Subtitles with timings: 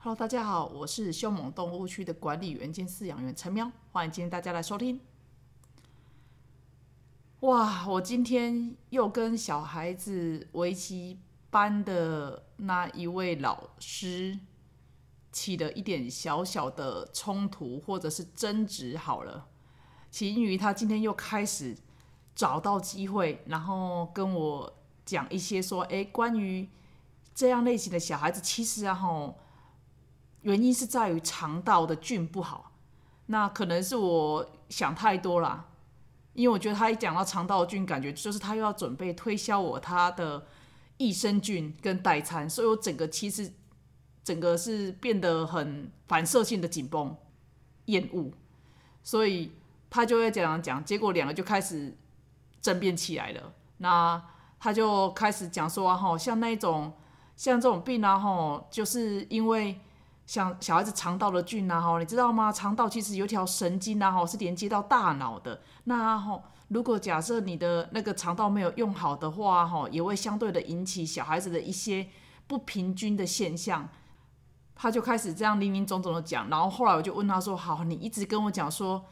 [0.00, 5.00] Hello，大家好，我是凶猛动物区的管理员兼饲养员陈喵，欢迎今天大家来收听。
[7.40, 11.18] 哇，我今天又跟小孩子围棋
[11.50, 14.38] 班的那一位老师
[15.32, 18.96] 起了一点小小的冲突或者是争执。
[18.96, 19.48] 好了，
[20.12, 21.76] 起因于他今天又开始
[22.36, 26.68] 找到机会，然后跟我讲一些说，哎，关于
[27.34, 29.36] 这样类型的小孩子，其实啊，吼。
[30.42, 32.72] 原因是在于肠道的菌不好，
[33.26, 35.66] 那可能是我想太多了，
[36.32, 40.46] 因为我觉得他一讲到肠道菌，感觉就是他又要准备推销我他的
[40.96, 43.52] 益生菌跟代餐，所以我整个其实
[44.22, 47.16] 整个是变得很反射性的紧绷、
[47.86, 48.30] 厌恶，
[49.02, 49.50] 所以
[49.90, 51.96] 他就会这样讲，结果两个就开始
[52.62, 53.52] 争辩起来了。
[53.78, 54.22] 那
[54.60, 56.92] 他就开始讲说，哈，像那种
[57.36, 59.80] 像这种病啊，哈，就是因为。
[60.28, 62.52] 像小孩子肠道的菌啊，哈，你知道吗？
[62.52, 65.58] 肠道其实有条神经啊，哈，是连接到大脑的。
[65.84, 72.06] 那哈，如果假设你的那个肠道没有用好的话，哈，也会相对的引起小孩子的一些
[72.46, 73.88] 不平均的现象。
[74.76, 79.02] 他就开始这样林林总总的讲，然后后来我就问他说：“好，你一直跟我讲说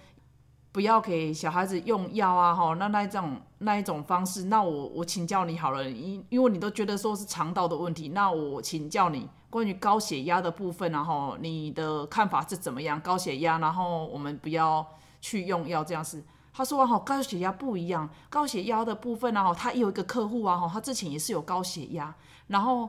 [0.71, 13.01] 不要给小孩子用药啊，哈，那那一种那一种方式，那我我请教你好了，因因为你都觉得说是肠道的问题，那我请教你。”关于高血压的部分，然后你的看法是怎么样？
[13.01, 14.87] 高血压，然后我们不要
[15.21, 16.25] 去用药这样子。
[16.53, 22.15] 他说：“哈，高血压不一样，高血压的部分，然后他有一个客户啊，哈，他之前也是有高血压，
[22.47, 22.89] 然后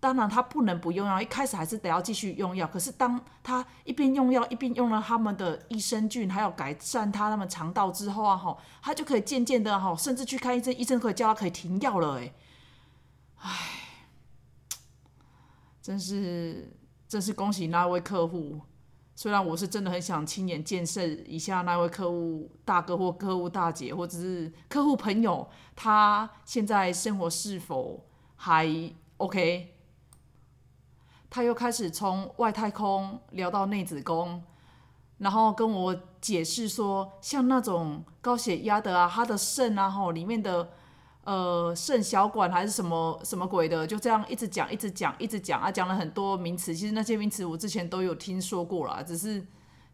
[0.00, 2.66] 当然他不能不用药，一开始还是得要继续用药。
[2.66, 12.32] 可是当他一边用药，一边用了他们的益生菌，还有改善他他们肠道之后啊，哈，他就可以渐渐的哈，甚至去看医生，医生可以叫他可以停药了，哎，
[13.42, 13.52] 唉。”
[15.86, 16.68] 真是，
[17.06, 18.60] 真是恭喜那位客户。
[19.14, 28.68] 虽然我是真的很想亲眼见识一下那位客户大哥或客户大姐，或者是客户朋友，他现在生活是否还
[29.18, 29.76] OK？
[31.30, 34.42] 他又开始从外太空聊到内子宫，
[35.18, 40.68] 然后跟我解释说，像那种高血压的啊，他的肾啊，吼里面的。
[41.26, 46.72] 呃，肾小管还是什么什么鬼的，就这样一直讲，一直讲，一直讲啊，讲了很多名词。
[46.72, 49.44] 其实那些名词我之前都有听说过了，只是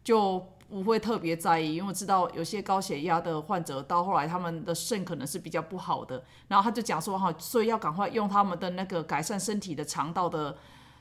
[0.03, 0.37] 就
[0.69, 6.23] 不会特别在意，因为我知道有些高血压的患者到后来他们的肾可能是比较不好的。
[6.49, 10.55] 然后他就讲说哈，所以要赶快用他们的那个改善身体的肠道的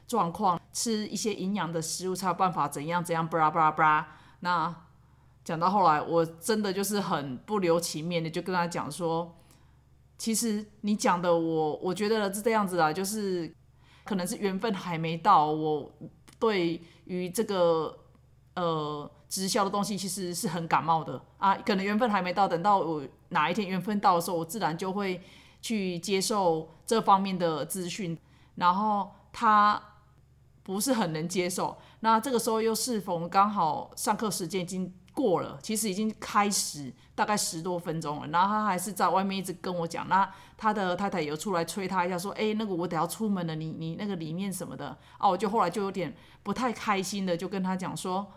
[0.08, 4.08] 状况，吃一些营养的食物才有办法怎样怎样，布拉布拉布拉。
[4.40, 4.74] 那
[5.44, 9.36] 讲到后来，我真的就是很不留情面的，就跟他讲说。
[10.22, 13.52] 其实你讲的，我我觉得是这样子啊，就是
[14.04, 15.46] 可能是缘分还没到。
[15.46, 15.92] 我
[16.38, 17.98] 对于这个
[18.54, 21.56] 呃直销的东西，其实是很感冒的啊。
[21.56, 25.20] 可能缘分还没到，等到我哪一天缘分到的时候，我自然就会
[25.60, 28.16] 去接受这方面的资讯。
[28.54, 29.82] 然后他
[30.62, 34.94] 不是很能接受，那这个时候又适逢刚好上课时间已经。
[35.14, 40.08] 过了，其实已经开始大概十多分钟了，然后他还是在外面一直跟我讲。
[40.08, 48.32] 那他的太太有出来催他一下，说：“哎，那个我得要出门了，你你那个里面什么的。”啊，我就后来就有点不太开心的，就跟他讲说：“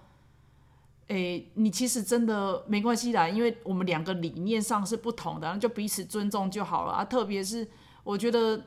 [1.07, 7.05] 哎，你其实真的没关系啦，因为我们两个理念上是不同的，就彼此尊重就好了啊。
[7.05, 7.67] 特别是
[8.03, 8.61] 我觉得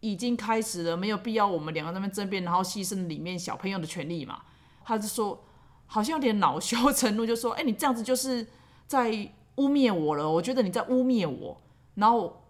[0.00, 4.42] 已经开始了，没有必要我们两个那边争辩，然后牺牲里面小朋友的权利嘛。”
[4.84, 5.44] 他就说。
[5.84, 8.46] 好像有点恼羞成怒，就说：“哎，你这样子就是
[8.86, 9.10] 在
[9.56, 10.30] 污蔑我了。
[10.30, 11.60] 我觉得你在污蔑我。”
[11.94, 12.42] 然后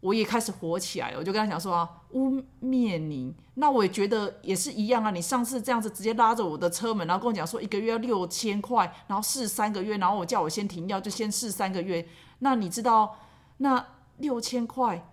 [0.00, 5.10] 我也开始火起来了，我就跟他讲说：“啊，污蔑你，那我也觉得也是一样啊。
[5.10, 12.06] 你上次这样子直接拉着我的车门，然后跟我讲说一个月要六千块，然后试三个月，然后我叫我先停药，就先试三个月。
[12.38, 13.18] 那你知道，
[13.58, 13.86] 那
[14.18, 15.10] 六千块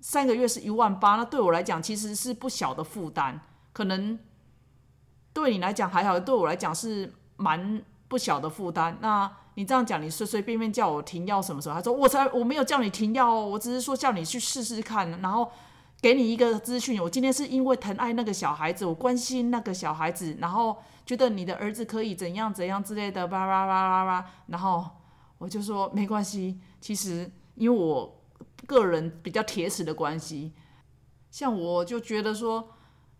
[0.00, 3.40] 三个月是一万八，那对我来讲其实是不小的负担，
[3.72, 4.18] 可能。”
[5.30, 8.98] 对你来讲还好，对我来讲是蛮不小的负担。
[9.00, 11.74] 那你这样讲，你随随便便叫我停药什么时候？
[11.74, 15.50] 他说我才我没有叫你停药哦，我只是说叫你去试试看，然后
[16.00, 17.02] 给你一个资讯。
[17.02, 24.30] 我今天是因为疼爱那个小孩子，我关心那个小孩子，然后觉得你的儿子可以怎样怎样之类的，叭叭叭叭叭。
[24.46, 24.88] 然后
[25.38, 28.22] 我就说没关系，其实因为我
[28.64, 30.52] 个人比较铁齿的关系，
[31.32, 32.68] 像我就觉得说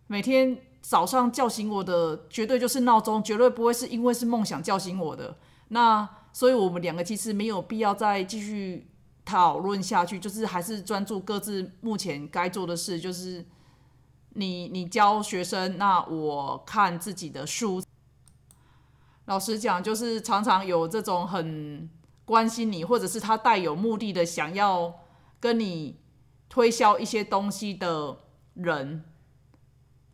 [0.06, 0.56] 每天。
[0.81, 5.37] 早上叫醒我的绝对就是闹钟，绝对不会是因为是梦想叫醒我的。
[5.70, 8.90] 那所以我们两个其实没有必要再继续
[9.25, 13.44] 讨论下去，就是还是专注各自目前该做的事，就是
[14.30, 17.82] 你你教学生，那我看自己的书。
[19.26, 21.90] 老实讲，就是常常有这种很
[22.25, 25.00] 关心你，或者是他带有目的的想要
[25.38, 26.00] 跟你
[26.48, 28.20] 推销一些东西的
[28.54, 29.04] 人，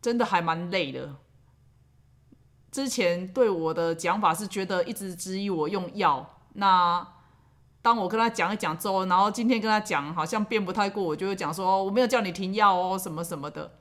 [0.01, 1.15] 真的还蛮累的。
[2.75, 7.07] 之前对我的讲法是觉得一直质疑我用药，那
[7.81, 13.71] 当我跟他讲一讲之后，然后今天跟他讲好像辩不太过，我就会讲说我没有叫你停药哦，什么什么的。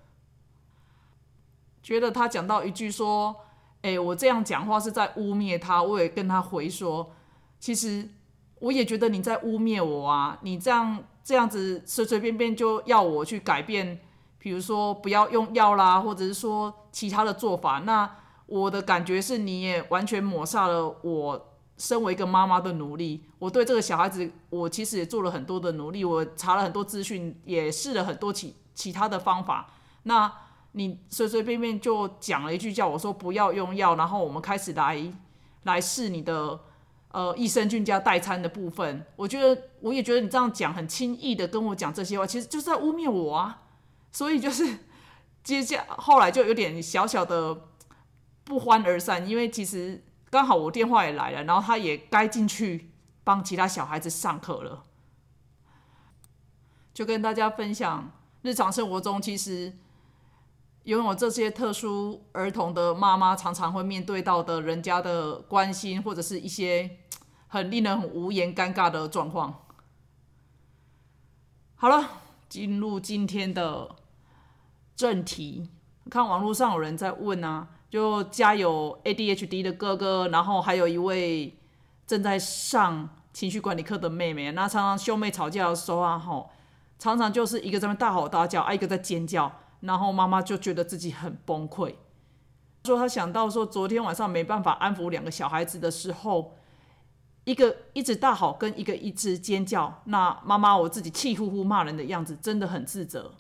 [1.82, 3.35] 觉得他讲到一句说，
[3.82, 7.11] 哎，我这样讲话是在污蔑他，我也跟他回说，
[7.58, 8.08] 其实
[8.61, 13.99] 我也觉得你在污蔑我啊，你这样这样子随随便便就要我去改变，
[14.38, 18.08] 比如说不要用药啦，或者是说其他的做法，那。
[18.46, 23.25] 我的感觉是，你也完全抹杀了我身为一个妈妈的努力。
[23.38, 29.70] 我对这个小孩子，我其实也做了很多的努力，我查了很多资讯，也试了很多其其他的方法。
[30.02, 30.31] 那
[30.73, 35.02] 你随随便便就讲了一句，叫我说不要用药，然后我们开始来
[35.62, 36.61] 来试你的
[37.12, 39.06] 呃益生菌加代餐的部分。
[39.17, 43.62] 我觉得，我也觉得你这样讲很轻易的跟我讲这些话，其实就是在污蔑我啊。
[44.12, 44.81] 所以就是
[45.43, 47.58] 接下后来就有点小小的。
[48.44, 52.91] 不欢而散，因为其实刚好我电话也来了，然后他也该进去
[53.25, 54.85] 帮其他小孩子上课了。
[56.93, 58.12] 就跟大家分享，
[58.43, 59.73] 日常生活中其实
[60.85, 66.99] 拥有这些特殊儿童的妈妈，常常会面对到的人家的关心，或者是一些
[67.49, 69.64] 很令人很无言、尴尬的状况。
[71.76, 72.11] 好了，
[72.49, 73.97] 进入今天的
[74.94, 75.70] 正题，
[76.11, 77.69] 看网络上有人在问啊。
[77.94, 81.56] 就家有 ADHD 的哥哥，然后还有一位
[82.05, 84.50] 正在上情绪管理课的妹妹。
[84.50, 86.50] 那常常兄妹吵架的时候啊，吼，
[86.99, 91.94] 常常就是一个在那大吼大叫，啊，一个在尖叫，然后妈妈就觉得自己很崩溃。
[92.82, 96.56] 说他想到说，昨天晚上没办法安抚两个小孩子的时候，
[97.44, 103.35] 一个一直大吼，跟一个一直尖叫，那妈妈我自己气呼呼骂人的样子，真的很自责。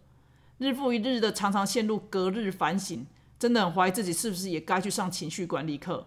[0.58, 3.04] 日复一日的，常常陷入隔日反省。
[3.44, 6.06] 真的很怀疑自己是不是也该去上情绪管理课。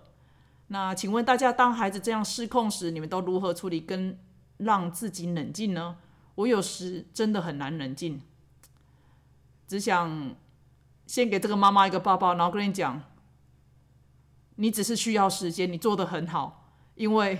[0.70, 4.18] 那请问大家，当孩子这样失控时，你们都如何处理跟
[4.58, 5.98] 让自己冷静呢？
[6.34, 8.20] 我有时真的很难冷静，
[9.68, 10.36] 只想
[11.06, 13.04] 先给这个妈妈一个抱抱，然后跟你讲，
[14.56, 17.38] 你只是需要时间，你做的很好，因为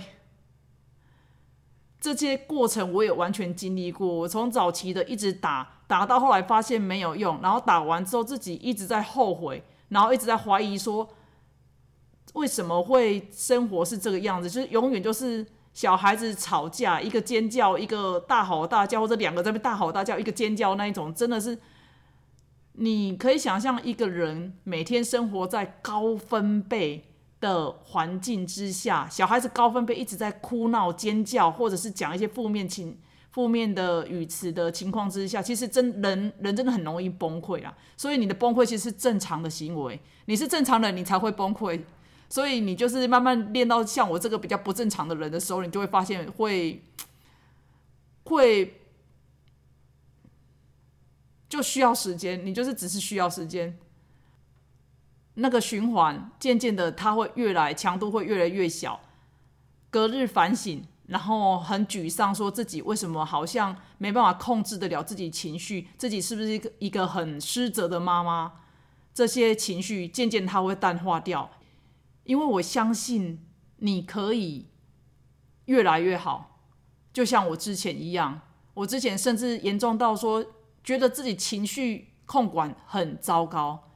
[2.00, 4.06] 这些过程我也完全经历过。
[4.06, 9.64] 我从早期的一直打打到后来发现没有用，然后打完之后自己一直在后悔。
[9.88, 11.08] 然后一直在怀疑说，
[12.34, 14.50] 为什么会生活是这个样子？
[14.50, 21.58] 就是永远就是小孩子吵架，一个尖叫，一个大吼大叫，或者两个在那边大吼大叫，一个尖叫那一种，真的是，
[22.72, 27.04] 你可以想象一个人每天生活在高分贝
[27.40, 32.98] 的环境之下，小孩子高分贝一直在哭闹、尖叫，或者是讲一些负面情。
[33.30, 37.76] 负面的语词的情况之下，其实真人人真的很容易崩溃啊。
[37.96, 41.80] 所以你的崩溃其实是正常的行为，你是正常人，你才会崩溃。
[42.30, 46.82] 所以你就是慢慢练到像我这个比较不正常的人的时候，你就会发现会
[48.24, 48.80] 会
[51.48, 53.78] 就需要时间，你就是只是需要时间，
[55.34, 59.00] 那个循环渐渐的，它会越来强度会越来越小，
[59.88, 60.84] 隔日反省。
[61.08, 68.52] 然后很沮丧，说自己为什么好像没办法控制得了自己情绪，自己是不是一个一个很失责的妈妈？
[69.14, 71.50] 这些情绪渐渐它会淡化掉，
[72.24, 73.46] 因为我相信
[73.78, 74.68] 你可以
[75.64, 76.60] 越来越好，
[77.10, 78.42] 就像我之前一样。
[78.74, 80.44] 我之前甚至严重到说，
[80.84, 83.90] 觉得自己情绪控管很糟糕，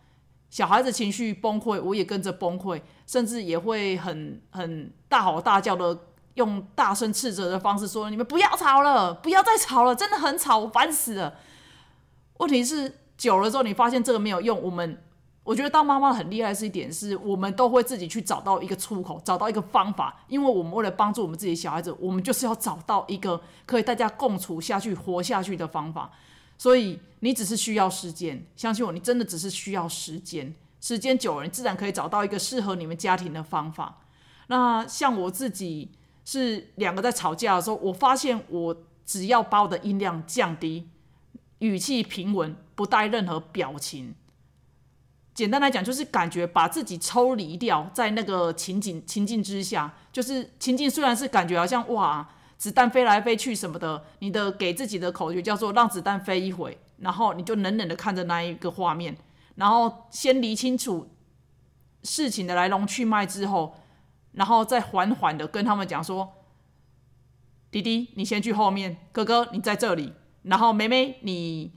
[0.49, 6.07] 小孩子情绪崩溃，我也跟着崩溃，甚至也会很很大吼大叫的。
[6.35, 11.35] 用大声斥责的方式说：“你们不要吵了，不要再吵了，真的很吵，我烦死了。”
[12.39, 14.61] 问题是久了之后，你发现这个没有用。
[14.61, 15.03] 我们
[15.45, 20.25] 我觉得当妈妈很厉害是一点，是我们都会自己去找到一个出口，找到一个方法。
[20.27, 26.11] 因为我们为了帮助我们自己小孩子，我们就是要找到一个可以大家共处下去、活下去的方法。
[26.57, 30.55] 所以你只是需要时间，相信我，你真的只是需要时间。
[30.81, 33.99] 时间久了，你自然可以找到一个适合你们家庭的方法。
[34.47, 35.91] 那像我自己。
[36.25, 40.88] 是两个在吵架的时候，我发现我只要把我的音量降低，
[41.59, 44.14] 语气平稳，不带任何表情。
[45.35, 59.17] 简单来讲，就是感觉把自己抽离掉，在那个情景情境之下，就是情境虽然是感觉好像哇，子弹飞来飞去什么的，你的给自己的口诀叫做让子弹飞一回，然后你就冷冷的看着那一个画面，
[59.55, 61.09] 然后先理清楚
[62.02, 63.75] 事情的来龙去脉之后，
[64.33, 66.33] 然后再缓缓的跟他们讲说
[67.71, 70.12] ：“弟弟，你先去后面；哥哥，你在这里；
[70.43, 71.73] 然后妹妹，你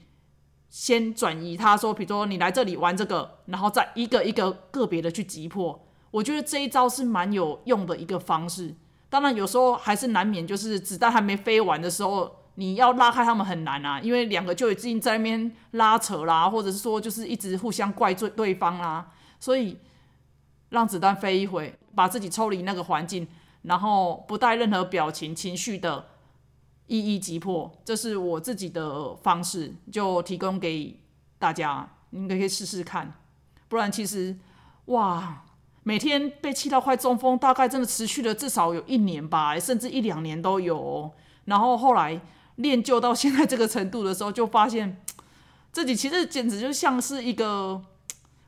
[0.69, 8.75] 先转移。”他说：“比如说你来这里玩这个，然后再一个一个个别的去击破。”我觉得这一招是蛮有用的一个方式。
[9.09, 12.43] 当然，有时候还是难免，就是子弹还没飞完的时候。
[12.57, 19.77] 你要拉开他们很难啊，因为两个就已经在那边拉扯啦，或者是说就是一直互相怪罪对方啦，所以
[20.69, 23.27] 让子弹飞一回，把自己抽离那个环境，
[23.63, 26.05] 然后不带任何表情情绪的
[26.87, 30.99] 一一击破，这是我自己的方式，就提供给
[31.39, 33.13] 大家，你可以试试看。
[33.67, 34.37] 不然其实
[34.85, 35.45] 哇，
[35.83, 41.11] 每天被气到快中风，大概真的持续了至少有一年吧，甚至一两年都有。
[41.45, 42.21] 然后后来。
[42.57, 45.03] 练就到现在这个程度的时候，就发现
[45.73, 47.83] 自己其实简直就像是一个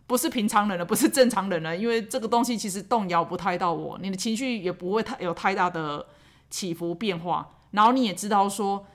[0.08, 1.78] 不是平常人了，不是正常人了。
[1.78, 6.08] 因为这个东西其实动摇不太到我，你的情绪也不会太有太大的
[6.50, 7.50] 起伏变化。
[7.72, 8.88] 然后你也知道说，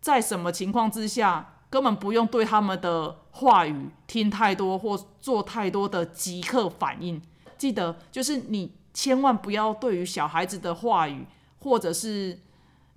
[0.00, 7.20] 在什么情况之下，根本不用对他们的话语听太多或做太多的即刻反应。
[7.58, 11.26] 记得，就是你千万不要对于小孩子的话语
[11.58, 12.38] 或者是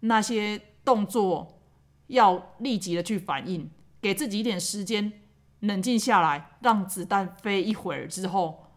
[0.01, 0.61] 那些。
[0.85, 1.61] 动作
[2.07, 5.13] 要立即的去反应，给自己一点时间
[5.63, 8.67] 冷静下来，让子弹飞一会儿之后，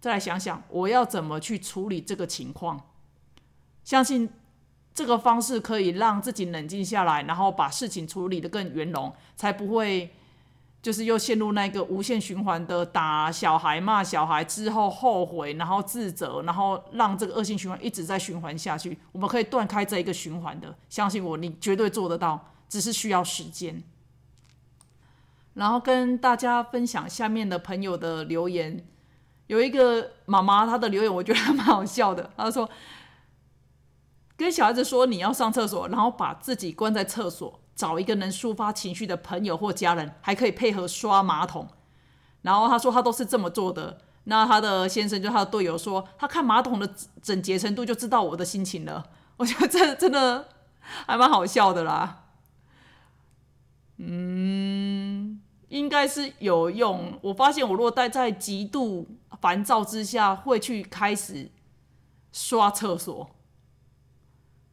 [0.00, 2.80] 再来想想我要怎么去处理这个情况。
[3.84, 4.30] 相信
[4.94, 10.14] 这个方式可以让自己冷静下来，然后把事情处理得更圆融，才不会。
[10.82, 18.96] 就是又陷入那个无限循环的打小孩、骂小孩之后后悔，然后自责，然后让这个恶性循环一直在循环下去。
[19.10, 23.82] 我们可以断开这一个循环的，相信我，你绝对做得到，只是需要时间。
[25.56, 28.86] 然后跟大家分享下面的朋友的留言，
[29.48, 32.30] 有一个妈妈她的留言，我觉得蛮好笑的。
[32.36, 32.70] 她说
[34.36, 41.68] ：“跟小孩子说你要上厕所，然后把自己关在厕所。”找一个能抒发情绪的朋友或家人，还可以配合刷马桶。
[42.40, 43.98] 然后她说她都是这么做的。
[44.24, 49.04] 那她的先生就他的队友说，他看马桶的整洁程度就知道我的心情了。
[49.36, 50.48] 我觉得这真的
[51.04, 52.24] 还蛮好笑的啦。
[53.98, 57.18] 嗯，应该是有用。
[57.22, 59.06] 我发现我如果待在极度
[59.40, 61.50] 烦躁之下，会去开始
[62.32, 63.30] 刷厕所，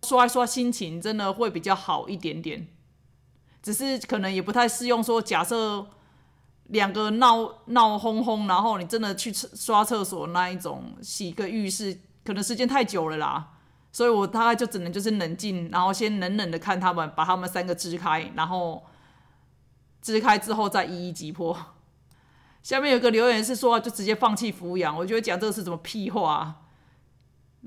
[0.03, 2.67] 刷一刷心情真的会比较好一点点。
[3.61, 5.01] 只是可能也不太适用。
[5.01, 5.87] 说假设
[6.65, 13.51] 两个闹闹哄哄，然后你真的去刷厕所那一种，洗个浴室，可能时间太久了啦。
[13.91, 18.83] 所以我大概就只能就是冷静，然后先冷冷的看他们，把他们三个支开，然后
[20.03, 21.57] 支开之后再一一击破。
[22.61, 24.95] 下面有个留言是说，就直接放弃抚养。
[24.95, 26.59] 我觉得讲这个是什么屁话。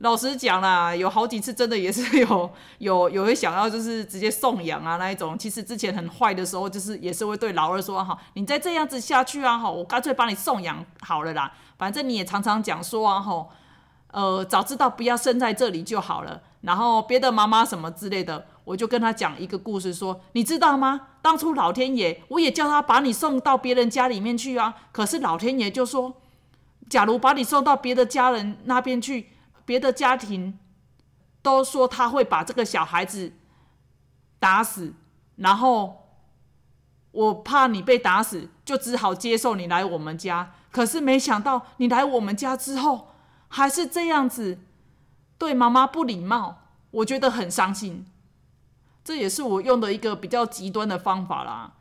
[0.01, 5.39] 老实讲啦，有好几次真的也是 有有有会想要就是直接送养啊那一种。
[5.39, 11.51] 其实之前很坏的时候，就是也是会对老二说哈，你再这样子下去啊哈，我干脆把你送养好了啦。
[11.79, 13.49] 反正你也常常讲说啊哈，
[14.13, 16.43] 呃，早知道不要生在这里就好了。
[16.61, 21.09] 然后别的妈妈什么之类的，我就跟他讲一个故事，说你知道吗？
[21.23, 26.21] 当初老天爷我也叫他把你送到别人家里面去啊，可是老天爷就说，
[26.91, 29.31] 假如把你送到别的家人那边去。
[29.65, 30.61] 别的家庭
[31.43, 33.33] 都说他会把这个小孩子
[34.39, 34.95] 打死，
[35.35, 36.07] 然后
[37.11, 40.53] 我怕你被打死，就只好接受你来我们家。
[40.71, 43.09] 可是没想到你来我们家之后，
[43.49, 44.61] 还是这样子
[45.37, 46.59] 对妈妈不礼貌，
[46.93, 48.07] 我觉得很伤心。
[49.07, 51.73] 这也是我用的一个比较极端的方法啦。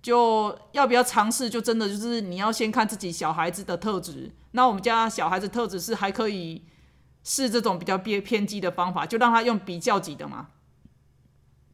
[0.00, 1.50] 就要不要尝试？
[1.50, 4.30] 就真的就是你要先看自己小孩子的特质。
[4.52, 6.62] 那我们家小孩子特质是还可以。
[7.28, 10.46] 是这种比较偏偏激的方法，就让他用比较级的嘛。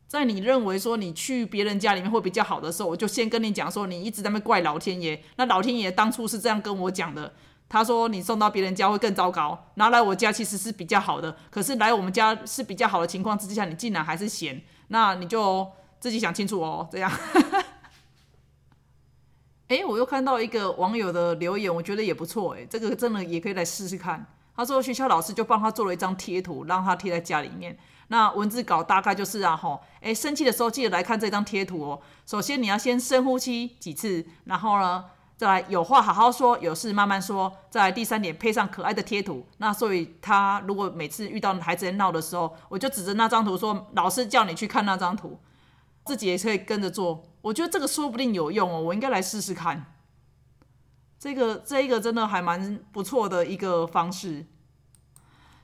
[0.09, 5.23] 在你认为说你去别人家里面会比较好的时候，我就先跟你讲说，你一直在那怪老天爷。
[5.37, 7.35] 那老天爷当初是这样跟我讲的，
[7.68, 11.37] 他说你送到别人家会更糟糕，拿来我家其实是比较好的。
[11.50, 14.59] 可是来我们家是比较好的情况之下，你竟然还是嫌，
[14.92, 15.66] 那你就
[15.99, 16.87] 自己想清楚哦。
[16.92, 17.11] 这样，
[19.68, 24.26] 哎，我又看到一个网友的留言，我觉得也不错，哎，这个真的也可以来试试看。
[24.54, 27.76] 他说学校老师就帮他做了一张贴图，让他贴在家里面。
[28.08, 31.99] 那文字稿大概就是啊吼，哎，生气的时候记得来看这张贴图哦。
[32.26, 35.06] 首先你要先深呼吸几次，然后呢，
[35.42, 37.52] 再来有话好好说，有事慢慢说。
[37.68, 39.44] 再来第三点，配上可爱的贴图。
[39.56, 45.40] 那所以他如果每次遇到孩子在闹的时候，我就指着那张图说，老师叫你去看那张图，
[46.04, 47.25] 自己也可以跟着做。
[47.40, 49.96] 我觉得这个说不定有用哦，我应该来试试看。
[51.18, 54.46] 这个这一个真的还蛮不错的一个方式。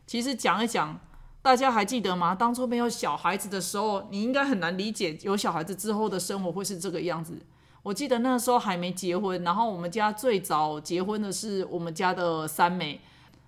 [0.08, 0.98] 其实讲一讲，
[1.40, 2.34] 大家还记得吗？
[2.34, 7.40] 当初没有小孩子的时候，你应该很难理解有小孩子之后的生活会是这个样子。
[7.82, 13.00] 我记得那时候还没结婚，然后我们家最早结婚的是我们家的三妹。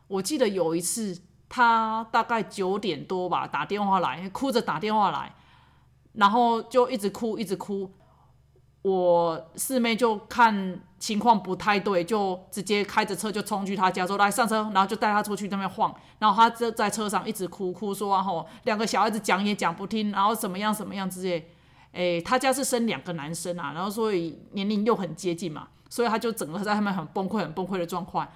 [0.09, 5.35] 我记得有一次，她大概九点多吧，打电话来，哭着打电话来，
[6.15, 7.91] 然后就一直哭，一直哭。
[8.83, 15.95] 我四妹就看情况不太对，就直接开着车就冲去他家，说来上车，然后就带他出去那边晃。
[16.19, 21.51] 然后他在在车上一直哭哭说，然后两个小孩子讲也讲不听，然后怎么样怎么样之类。
[21.93, 28.29] 诶，他家是生两个男生啊，然后所以年龄又很接近嘛，所以他就整个在他们很崩溃、很崩溃的状况。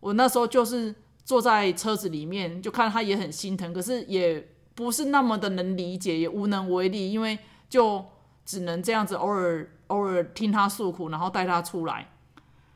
[0.00, 0.94] 我那时候就是
[1.24, 8.04] 坐在车子里面，就看他也很心疼，可是也不是那么的能理解，也无能为力，因为就
[8.44, 9.70] 只能这样子偶尔。
[9.86, 12.08] 偶尔听他诉苦，然后带他出来。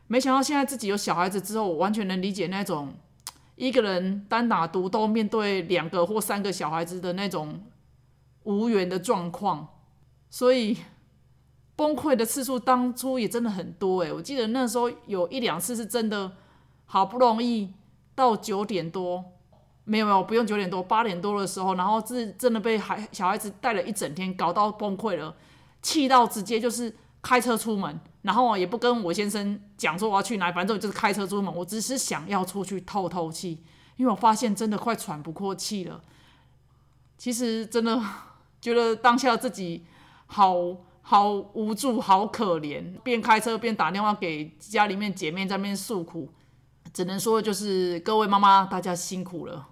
[0.07, 2.93] 没想到现在自己有小孩子之后，我完全能理解那种
[3.57, 7.65] 一个人单打独斗面对两个或三个小孩子的那种
[8.43, 9.67] 无缘的状况。
[10.31, 10.75] 所以
[11.75, 16.31] 崩溃的次数当初也真的很多诶，我记得那时候有一两次是真的
[16.85, 17.73] 好不容易
[18.15, 19.23] 到九点多，
[19.83, 25.35] 没有没有不用九点多，八点多的时候，然后是真的被孩小孩子带了一整天，搞到崩溃了。
[25.81, 31.53] 气到直接就是开车出门，然后也不跟我先生讲说我要去哪，反正就是开车出门。
[31.53, 33.63] 我只是想要出去透透气，
[33.97, 35.99] 因为我发现真的快喘不过气了。
[37.17, 37.99] 其实真的
[38.61, 39.83] 觉得当下自己
[40.31, 40.55] 好
[41.01, 46.31] 好无助、好可怜，边开车边打电话给家里面姐妹在那边诉苦。
[46.93, 49.67] 只能说就是各位妈妈，大家辛苦了。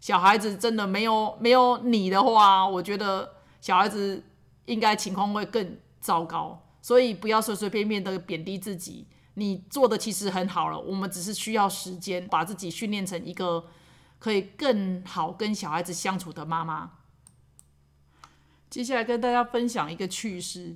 [0.00, 4.22] 小孩子真的没有没有你的话，我觉得小孩子。
[4.66, 9.06] 应该情况会更糟糕，所以不要随随便便的贬低自己。
[9.34, 13.66] 你做的其实很好了，我们只是需要时间把自己训练成一个
[14.18, 16.92] 可以更好跟小孩子相处的妈妈。
[18.74, 20.74] 接下来跟大家分享一个趣事，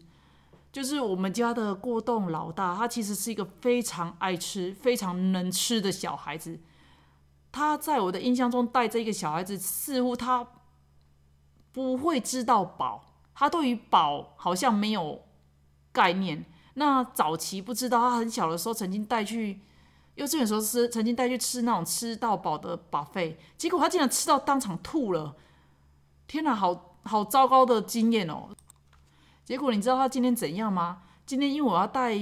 [0.70, 6.61] 就是我们家的过动老大，他其实是一个非常爱吃、非常能吃的小孩子。
[7.50, 10.46] 他在我的印象中带着一个小孩子，似乎他
[11.72, 13.04] 不会知道饱。
[13.34, 15.24] 他对于饱好像没有
[15.90, 16.44] 概念。
[16.74, 19.61] 那早期不知道，他很小的时候曾经带去
[20.14, 25.34] 幼稚园时候是曾经带去吃那种吃到饱的饱费，结果他竟然吃到当场吐了。
[26.28, 28.48] 天哪，好好糟糕的经验哦！
[29.44, 31.02] 结果你知道他今天怎样吗？
[31.24, 32.14] 今天因为我要带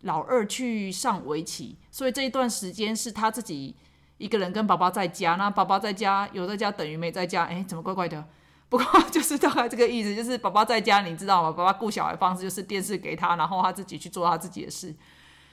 [0.00, 3.76] 老二去上围棋，所以这一段时间是他自己
[4.18, 5.36] 一个人跟宝宝在家。
[5.36, 8.24] 那宝宝在家有在家等于没在家，哎，怎么怪怪的？
[8.68, 11.52] 不过就是大概这个意思，就是宝宝在家，你知道吗？
[11.52, 14.94] 爸爸顾小孩方式就是电视给他，然后他自己去做他自己的事。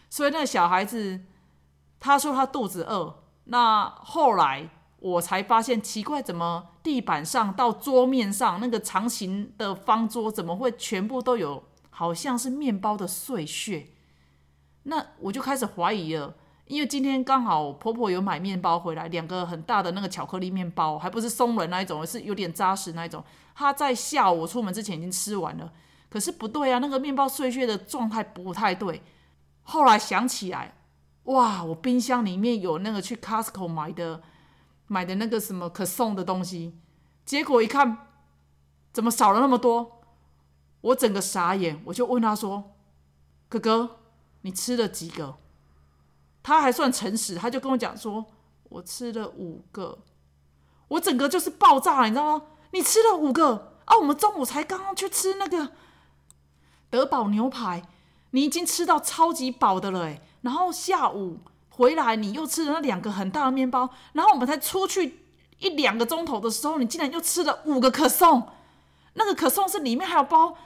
[0.09, 1.19] 所以那个小孩子，
[1.99, 3.23] 他说他肚子饿。
[3.45, 13.87] 那后来我才发现奇怪，怎么地板上到桌面上那个长形的方桌，怎么会全部都有好像是面包的碎屑？
[14.83, 16.35] 那我就开始怀疑了。
[16.65, 23.23] 因为今天刚好婆婆有买面包回来，两个很大的那个巧克力面包，还不是松软那一种，是有点扎实那一种。
[23.55, 25.73] 她在下午出门之前已经吃完了，
[26.09, 29.01] 可是不对啊，那个面包碎屑的状态不太对。
[29.63, 30.75] 后来想起来，
[31.23, 34.21] 哇，我冰箱里面有那个去 Costco 买的
[34.89, 36.77] 买的那个什么可送的东西，
[37.25, 38.07] 结果一看，
[38.91, 40.01] 怎么少了那么多？
[40.81, 42.75] 我整个傻眼，我就问他说
[43.47, 43.99] ：“哥哥，
[44.41, 45.37] 你吃了几个？”
[46.43, 48.25] 他还算诚实，他就跟我讲说
[48.69, 49.99] ：“我吃了五个，
[50.87, 52.45] 我整个就是爆炸了，你知道吗？
[52.71, 53.97] 你吃了五个啊！
[53.97, 55.71] 我们中午才刚刚去吃那个
[56.89, 57.83] 德宝牛排，
[58.31, 61.39] 你已经吃到超级饱的了诶，然后下午
[61.79, 65.21] 回来你又吃了那两个很大的面包，然后我们才出去
[65.59, 68.49] 一两个钟头的时候，你竟然又吃了五个可颂。
[69.13, 70.57] 那个可颂是里面还有包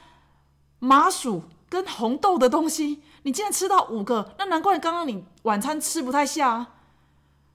[0.80, 6.72] 麻薯跟红豆的东西。”你竟然吃到五个，那难怪刚刚你晚餐吃不太下啊。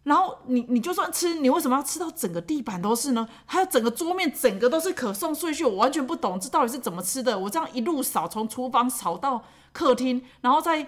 [0.04, 3.28] 然后你你就算吃，你为什么要吃到整个地板都是呢？
[3.44, 7.36] 还有整个桌面整个都是可颂碎屑，我完全不懂这到底是怎么吃的。
[7.36, 9.42] 我这样一路扫，从厨房扫到
[9.72, 10.86] 客厅，然后再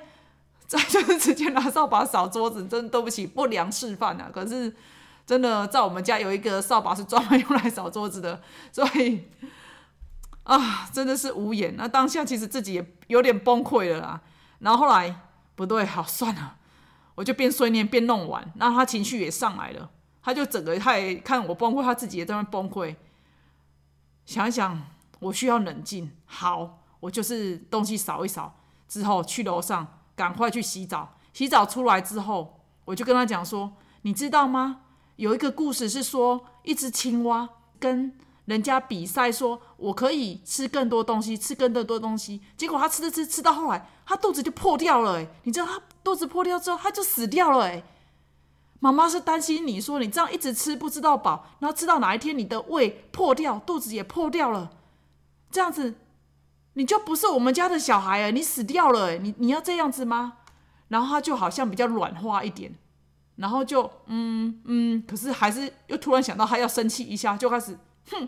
[0.70, 4.30] 再就是直接拿扫把扫桌子，真对不起，不良示范啊！
[4.32, 4.72] 可是
[5.26, 9.24] 真的在我们家有一个扫把是专门用来扫桌子的，所以
[10.44, 11.74] 啊，真的是无言。
[11.76, 14.20] 那当下其实自己也有点崩溃了啦。
[14.60, 15.22] 然后后来
[15.56, 16.54] 不对，好算了，
[17.16, 18.52] 我就边碎念边弄完。
[18.54, 19.90] 那他情绪也上来了，
[20.22, 22.94] 他就整个他也看我崩溃，他自己也在那崩溃。
[24.24, 24.80] 想一想，
[25.18, 26.12] 我需要冷静。
[26.26, 31.14] 好，我就是东西扫一扫之后去楼上，赶快去洗澡。
[31.32, 34.82] 洗澡出来之后，我就跟他讲说：“你知道吗？
[35.16, 38.12] 有一个故事是说，一只青蛙跟
[38.44, 42.42] 人家比赛，说我可以吃更多东西，吃更多多东西。
[42.58, 45.18] 结果他吃吃吃吃到后来，他肚子就破掉了。
[45.18, 47.64] 哎，你知道他肚子破掉之后，他就死掉了。
[47.64, 47.82] 哎，
[48.80, 54.70] 妈妈是担心你说你这样一直吃不知道饱，然后吃到哪一天你的胃破掉，肚子也破掉了，
[55.50, 55.94] 这样子
[56.80, 59.18] 你就不是我们家的小孩了，你死掉了。
[59.18, 60.38] 你你要这样子吗？
[60.88, 62.74] 然后他就好像比较软化一点，
[63.36, 67.78] 然后就嗯嗯，可是还是又突然想到他要生气一下，就开始
[68.10, 68.26] 哼。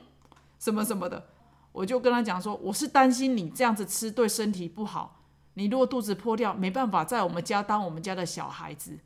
[0.58, 1.28] 什么什么的，
[1.72, 5.22] 我就跟他讲说，我是担心你这样子吃对身体不好。
[5.54, 8.98] 你如果肚子破掉，没办法在我们家当我们家的小孩子。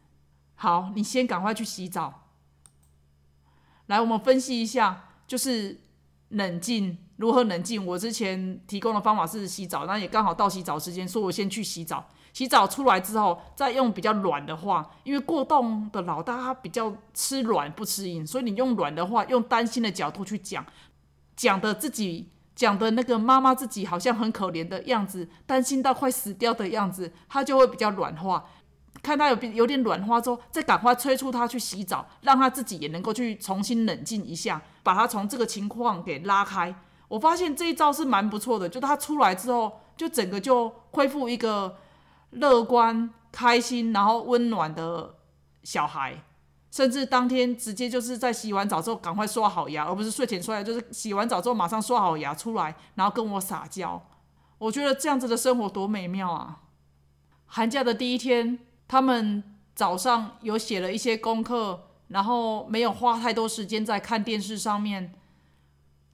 [0.56, 2.24] 好，你先赶快去洗澡。
[3.86, 5.78] 来，我们分析一下，就是
[6.28, 7.84] 冷静如何冷静。
[7.84, 12.06] 我之前提供的方法是洗澡，那也刚好到洗澡时间，说我先去洗澡。
[12.32, 20.64] 洗澡出来之后，再用比较软的话，因为过动的老大他比较吃软不吃硬，所以你用软的话，用担心的角度去讲。
[21.34, 28.44] 讲的自己讲的那个妈妈自己好像很可怜的样子，担心到快死掉的样子，他就会比较软化。
[29.06, 36.74] 看他有有点软化之后，再赶快催促他去洗澡，让他自己也能够去重新冷静一下，把他从这个情况给拉开。
[37.06, 41.76] 我发现这一招是蛮不错的，就他出来之后，就整个就恢复一个
[42.30, 45.14] 乐观、开心，然后温暖的
[45.62, 46.24] 小孩。
[46.72, 54.02] 甚至当天直接就是在洗完澡之后赶快刷好牙，而不是睡前刷牙，就是洗完澡之后马上刷好牙出来，然后跟我撒娇。
[54.58, 56.62] 我觉得这样子的生活多美妙啊！
[57.46, 59.42] 寒假的第一天，他们
[59.74, 65.12] 早上有写了一些功课，然后没有花太多时间在看电视上面，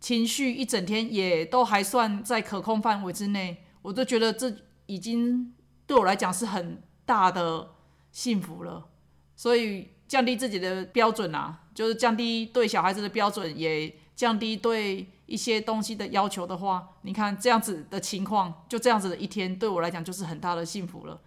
[0.01, 3.65] 情绪一整天也都还算在可控范围之内。
[3.83, 4.55] 我都觉得这
[4.87, 5.55] 已经
[5.87, 7.71] 对我来讲是很大的
[8.11, 8.89] 幸福了，
[9.37, 9.89] 所以。
[10.09, 21.19] 降低自己的标准啊，就是降低对小孩子的标准，也降低对一些东西的要求的话，你看这样子的情况，就这样子的一天，对我来讲就是很大的幸福了。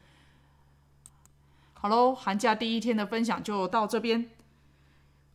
[1.85, 4.27] 好喽，寒假第一天的分享就到这边，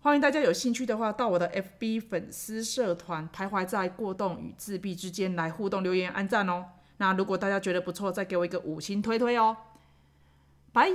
[0.01, 6.71] 欢迎大家有兴趣的话，到我的 FB 粉丝社团“徘徊在过动与自闭之间”来互动留言、按赞哦。
[6.97, 9.57] 那如果大家觉得不错，再给我一个五星推推哦。
[10.73, 10.91] 拜。